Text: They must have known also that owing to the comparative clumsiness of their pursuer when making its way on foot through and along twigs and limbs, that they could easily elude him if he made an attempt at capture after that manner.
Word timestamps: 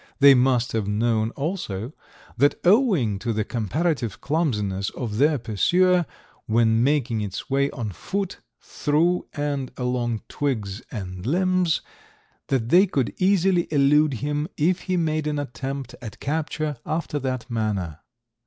They 0.19 0.33
must 0.33 0.71
have 0.71 0.87
known 0.87 1.29
also 1.35 1.93
that 2.35 2.59
owing 2.63 3.19
to 3.19 3.31
the 3.31 3.43
comparative 3.43 4.19
clumsiness 4.19 4.89
of 4.89 5.19
their 5.19 5.37
pursuer 5.37 6.07
when 6.47 6.83
making 6.83 7.21
its 7.21 7.51
way 7.51 7.69
on 7.69 7.91
foot 7.91 8.39
through 8.59 9.27
and 9.33 9.69
along 9.77 10.23
twigs 10.27 10.81
and 10.89 11.23
limbs, 11.27 11.81
that 12.47 12.69
they 12.69 12.87
could 12.87 13.13
easily 13.19 13.71
elude 13.71 14.15
him 14.25 14.47
if 14.57 14.79
he 14.89 14.97
made 14.97 15.27
an 15.27 15.37
attempt 15.37 15.93
at 16.01 16.19
capture 16.19 16.77
after 16.83 17.19
that 17.19 17.47
manner. 17.47 17.99